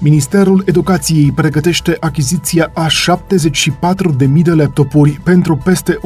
[0.00, 5.98] Ministerul Educației pregătește achiziția a 74.000 de laptopuri pentru peste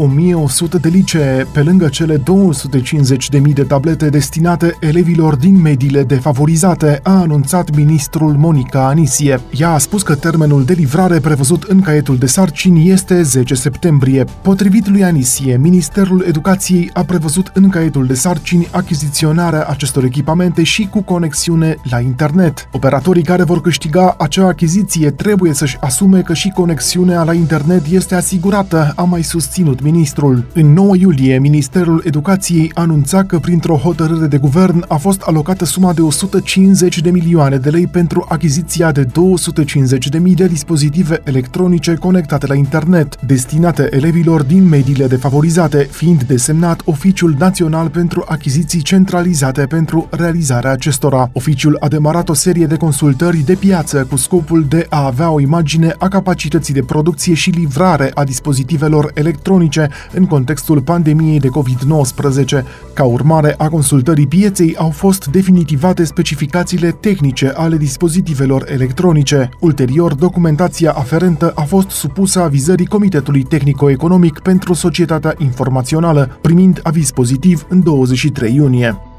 [0.77, 7.21] 1.100 de licee, pe lângă cele 250.000 de tablete destinate elevilor din mediile defavorizate, a
[7.21, 9.41] anunțat ministrul Monica Anisie.
[9.51, 14.25] Ea a spus că termenul de livrare prevăzut în caietul de sarcini este 10 septembrie.
[14.43, 20.87] Potrivit lui Anisie, Ministerul Educației a prevăzut în caietul de sarcini achiziționarea acestor echipamente și
[20.91, 22.69] cu conexiune la internet.
[22.73, 27.87] Operatorii care vor câștiga câștiga acea achiziție trebuie să-și asume că și conexiunea la internet
[27.87, 30.45] este asigurată, a mai susținut ministrul.
[30.55, 35.93] În 9 iulie, Ministerul Educației anunța că printr-o hotărâre de guvern a fost alocată suma
[35.93, 41.95] de 150 de milioane de lei pentru achiziția de 250 de mii de dispozitive electronice
[41.95, 49.67] conectate la internet, destinate elevilor din mediile defavorizate, fiind desemnat Oficiul Național pentru Achiziții Centralizate
[49.67, 51.31] pentru realizarea acestora.
[51.33, 55.31] Oficiul a demarat o serie de consultări de piață piață cu scopul de a avea
[55.31, 61.49] o imagine a capacității de producție și livrare a dispozitivelor electronice în contextul pandemiei de
[61.49, 62.65] COVID-19.
[62.93, 69.49] Ca urmare a consultării pieței au fost definitivate specificațiile tehnice ale dispozitivelor electronice.
[69.61, 77.67] Ulterior, documentația aferentă a fost supusă avizării Comitetului Tehnico-Economic pentru Societatea Informațională, primind aviz pozitiv
[77.69, 79.12] în 23 iunie.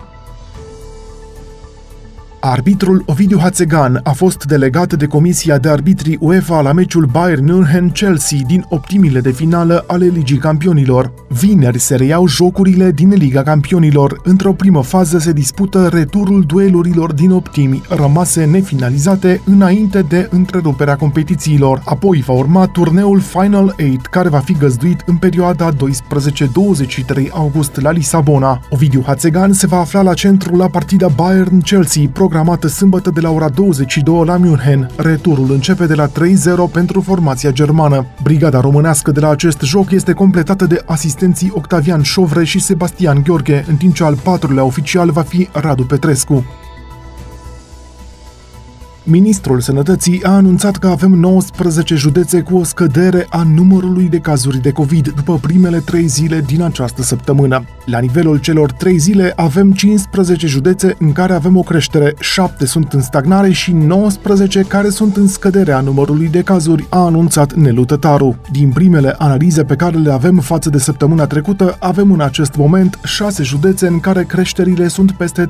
[2.46, 8.38] Arbitrul Ovidiu Hațegan a fost delegat de Comisia de Arbitri UEFA la meciul Bayern München-Chelsea
[8.48, 11.14] din optimile de finală ale Ligii Campionilor.
[11.28, 14.22] Vineri se reiau jocurile din Liga Campionilor.
[14.24, 21.82] Într-o primă fază se dispută returul duelurilor din optimi, rămase nefinalizate înainte de întreruperea competițiilor.
[21.86, 25.76] Apoi va urma turneul Final 8, care va fi găzduit în perioada 12-23
[27.32, 28.60] august la Lisabona.
[28.70, 33.50] Ovidiu Hațegan se va afla la centru la partida Bayern-Chelsea, programată sâmbătă de la ora
[33.50, 34.90] 22 la München.
[34.98, 36.12] Returul începe de la 3-0
[36.72, 38.06] pentru formația germană.
[38.24, 43.66] Brigada românească de la acest joc este completată de asistenții Octavian Șovre și Sebastian Gheorghe,
[43.68, 46.46] în timp ce al patrulea oficial va fi Radu Petrescu.
[49.06, 54.62] Ministrul Sănătății a anunțat că avem 19 județe cu o scădere a numărului de cazuri
[54.62, 57.64] de COVID după primele trei zile din această săptămână.
[57.86, 62.94] La nivelul celor trei zile avem 15 județe în care avem o creștere, 7 sunt
[62.94, 68.38] în stagnare și 19 care sunt în scăderea numărului de cazuri, a anunțat Nelu Tătaru.
[68.52, 73.00] Din primele analize pe care le avem față de săptămâna trecută, avem în acest moment
[73.04, 75.50] 6 județe în care creșterile sunt peste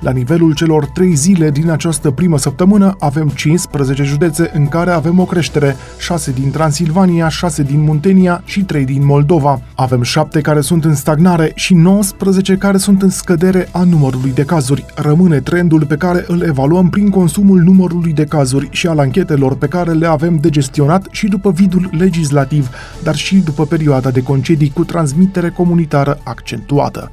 [0.00, 4.90] La nivelul celor trei zile din această primă primă săptămână avem 15 județe în care
[4.90, 9.60] avem o creștere, 6 din Transilvania, 6 din Muntenia și 3 din Moldova.
[9.74, 14.44] Avem 7 care sunt în stagnare și 19 care sunt în scădere a numărului de
[14.44, 14.84] cazuri.
[14.94, 19.66] Rămâne trendul pe care îl evaluăm prin consumul numărului de cazuri și al anchetelor pe
[19.66, 22.68] care le avem de gestionat și după vidul legislativ,
[23.02, 27.10] dar și după perioada de concedii cu transmitere comunitară accentuată.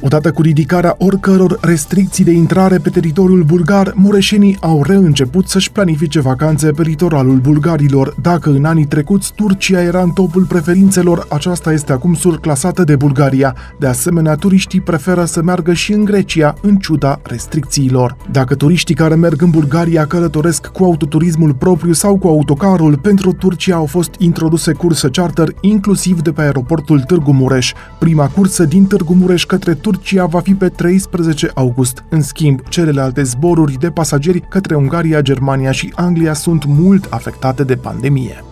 [0.00, 6.20] Odată cu ridicarea oricăror restricții de intrare pe teritoriul bulgar, mureșenii au reînceput să-și planifice
[6.20, 8.14] vacanțe pe litoralul bulgarilor.
[8.22, 13.54] Dacă în anii trecuți Turcia era în topul preferințelor, aceasta este acum surclasată de Bulgaria.
[13.78, 18.16] De asemenea, turiștii preferă să meargă și în Grecia, în ciuda restricțiilor.
[18.30, 23.74] Dacă turiștii care merg în Bulgaria călătoresc cu autoturismul propriu sau cu autocarul, pentru Turcia
[23.74, 27.72] au fost introduse curse charter, inclusiv de pe aeroportul Târgu Mureș.
[27.98, 29.86] Prima cursă din Târgu Mureș către Turcia
[30.26, 32.04] va fi pe 13 august.
[32.08, 37.76] În schimb, celelalte zboruri de pasageri către Ungaria, Germania și Anglia sunt mult afectate de
[37.76, 38.47] pandemie.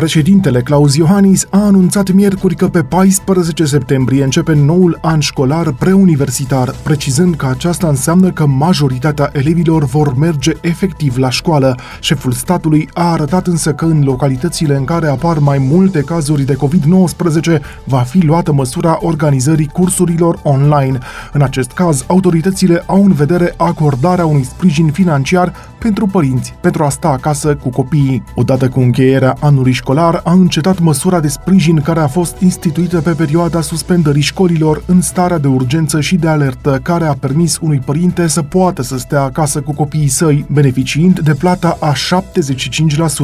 [0.00, 6.74] Președintele Claus Iohannis a anunțat miercuri că pe 14 septembrie începe noul an școlar preuniversitar,
[6.82, 11.76] precizând că aceasta înseamnă că majoritatea elevilor vor merge efectiv la școală.
[12.00, 16.56] Șeful statului a arătat însă că în localitățile în care apar mai multe cazuri de
[16.56, 20.98] COVID-19 va fi luată măsura organizării cursurilor online.
[21.32, 26.88] În acest caz, autoritățile au în vedere acordarea unui sprijin financiar pentru părinți pentru a
[26.88, 28.22] sta acasă cu copiii.
[28.34, 33.10] Odată cu încheierea anului școlar a încetat măsura de sprijin care a fost instituită pe
[33.10, 38.26] perioada suspendării școlilor în starea de urgență și de alertă, care a permis unui părinte
[38.26, 41.92] să poată să stea acasă cu copiii săi, beneficiind de plata a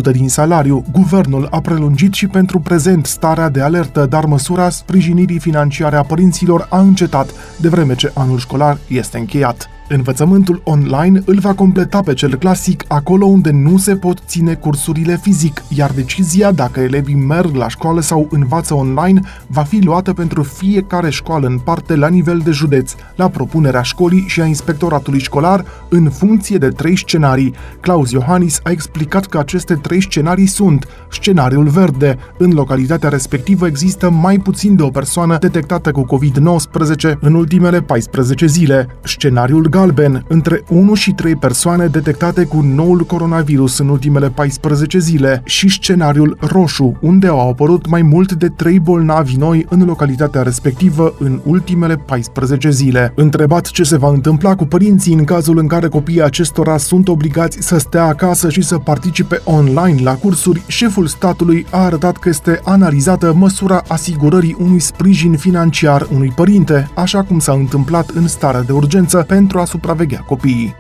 [0.09, 0.85] 75% din salariu.
[0.93, 6.67] Guvernul a prelungit și pentru prezent starea de alertă, dar măsura sprijinirii financiare a părinților
[6.71, 7.31] a încetat,
[7.61, 9.76] de vreme ce anul școlar este încheiat.
[9.89, 15.19] Învățământul online îl va completa pe cel clasic acolo unde nu se pot ține cursurile
[15.23, 20.43] fizic, iar decizia dacă elevii merg la școală sau învață online va fi luată pentru
[20.43, 25.65] fiecare școală în parte la nivel de județ, la propunerea școlii și a inspectoratului școlar,
[25.89, 27.55] în funcție de trei scenarii.
[27.81, 32.19] Claus Iohannis a explicat că aceste trei scenarii sunt scenariul verde.
[32.39, 38.47] În localitatea respectivă există mai puțin de o persoană detectată cu COVID-19 în ultimele 14
[38.47, 38.89] zile.
[39.03, 45.43] Scenariul galben, între 1 și 3 persoane detectate cu noul coronavirus în ultimele 14 zile
[45.45, 51.15] și scenariul roșu, unde au apărut mai mult de 3 bolnavi noi în localitatea respectivă
[51.19, 53.13] în ultimele 14 zile.
[53.15, 57.59] Întrebat ce se va întâmpla cu părinții în cazul în care copiii acestora sunt obligați
[57.61, 62.61] să stea acasă și să participe online la cursuri, șeful statului a arătat că este
[62.65, 68.73] analizată măsura asigurării unui sprijin financiar unui părinte, așa cum s-a întâmplat în starea de
[68.73, 70.75] urgență pentru a supraveghea copiii.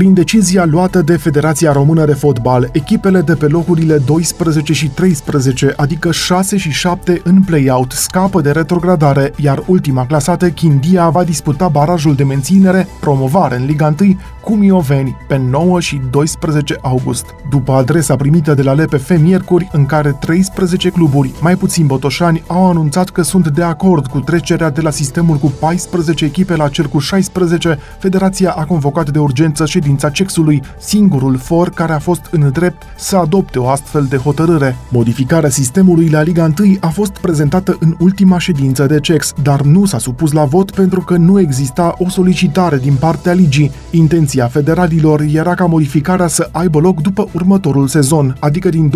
[0.00, 5.72] Prin decizia luată de Federația Română de Fotbal, echipele de pe locurile 12 și 13,
[5.76, 11.68] adică 6 și 7 în play-out, scapă de retrogradare, iar ultima clasată, Chindia, va disputa
[11.68, 17.24] barajul de menținere, promovare în Liga 1, cu Mioveni, pe 9 și 12 august.
[17.50, 22.68] După adresa primită de la LPF miercuri, în care 13 cluburi, mai puțin botoșani, au
[22.68, 26.86] anunțat că sunt de acord cu trecerea de la sistemul cu 14 echipe la cel
[26.86, 32.28] cu 16, Federația a convocat de urgență ședința ședința Cexului, singurul for care a fost
[32.30, 34.76] în drept să adopte o astfel de hotărâre.
[34.90, 39.84] Modificarea sistemului la Liga 1 a fost prezentată în ultima ședință de Cex, dar nu
[39.84, 43.70] s-a supus la vot pentru că nu exista o solicitare din partea ligii.
[43.90, 48.90] Intenția federalilor era ca modificarea să aibă loc după următorul sezon, adică din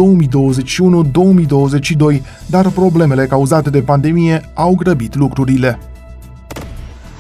[2.16, 5.78] 2021-2022, dar problemele cauzate de pandemie au grăbit lucrurile.